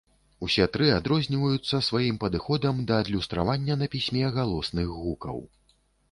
Усе 0.45 0.65
тры 0.75 0.85
адрозніваюцца 0.99 1.81
сваім 1.87 2.15
падыходам 2.23 2.79
да 2.91 2.97
адлюстравання 3.01 3.75
на 3.83 3.89
пісьме 3.97 4.23
галосных 4.39 4.87
гукаў. 5.03 5.37